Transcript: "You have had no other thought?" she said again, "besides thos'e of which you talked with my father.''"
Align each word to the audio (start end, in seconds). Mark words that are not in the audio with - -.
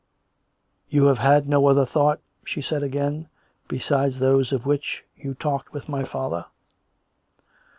"You 0.95 1.05
have 1.05 1.19
had 1.19 1.47
no 1.47 1.67
other 1.67 1.85
thought?" 1.85 2.21
she 2.43 2.59
said 2.59 2.81
again, 2.81 3.27
"besides 3.67 4.17
thos'e 4.17 4.51
of 4.51 4.65
which 4.65 5.03
you 5.15 5.35
talked 5.35 5.73
with 5.73 5.87
my 5.87 6.05
father.''" 6.05 6.45